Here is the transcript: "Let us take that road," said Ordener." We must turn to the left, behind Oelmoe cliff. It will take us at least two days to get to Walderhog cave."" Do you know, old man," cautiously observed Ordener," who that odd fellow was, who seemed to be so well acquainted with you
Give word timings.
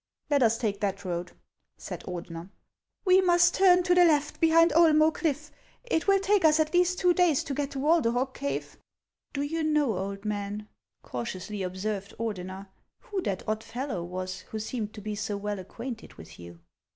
"Let 0.31 0.41
us 0.41 0.57
take 0.57 0.79
that 0.81 1.05
road," 1.05 1.33
said 1.77 2.01
Ordener." 2.05 2.49
We 3.05 3.21
must 3.21 3.53
turn 3.53 3.83
to 3.83 3.93
the 3.93 4.03
left, 4.03 4.39
behind 4.39 4.71
Oelmoe 4.71 5.13
cliff. 5.13 5.51
It 5.83 6.07
will 6.07 6.19
take 6.19 6.43
us 6.43 6.59
at 6.59 6.73
least 6.73 6.97
two 6.97 7.13
days 7.13 7.43
to 7.43 7.53
get 7.53 7.69
to 7.69 7.77
Walderhog 7.79 8.33
cave."" 8.33 8.77
Do 9.35 9.43
you 9.43 9.61
know, 9.63 9.95
old 9.95 10.25
man," 10.25 10.67
cautiously 11.03 11.61
observed 11.61 12.15
Ordener," 12.17 12.67
who 13.11 13.21
that 13.21 13.43
odd 13.47 13.63
fellow 13.63 14.03
was, 14.03 14.39
who 14.39 14.57
seemed 14.57 14.91
to 14.95 15.01
be 15.01 15.13
so 15.13 15.37
well 15.37 15.59
acquainted 15.59 16.15
with 16.15 16.39
you 16.39 16.61